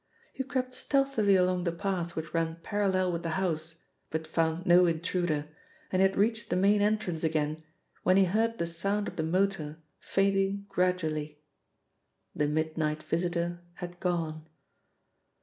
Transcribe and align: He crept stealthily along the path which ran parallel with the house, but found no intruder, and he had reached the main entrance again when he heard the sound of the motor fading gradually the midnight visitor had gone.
He 0.33 0.43
crept 0.43 0.73
stealthily 0.73 1.35
along 1.35 1.63
the 1.63 1.71
path 1.71 2.15
which 2.15 2.33
ran 2.33 2.55
parallel 2.63 3.11
with 3.11 3.21
the 3.21 3.29
house, 3.37 3.75
but 4.09 4.25
found 4.25 4.65
no 4.65 4.87
intruder, 4.87 5.49
and 5.91 6.01
he 6.01 6.07
had 6.07 6.17
reached 6.17 6.49
the 6.49 6.55
main 6.55 6.81
entrance 6.81 7.23
again 7.23 7.61
when 8.01 8.17
he 8.17 8.25
heard 8.25 8.57
the 8.57 8.65
sound 8.65 9.07
of 9.07 9.15
the 9.15 9.21
motor 9.21 9.77
fading 9.99 10.65
gradually 10.69 11.43
the 12.35 12.47
midnight 12.47 13.03
visitor 13.03 13.61
had 13.75 13.99
gone. 13.99 14.49